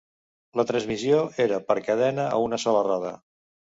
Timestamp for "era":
1.45-1.59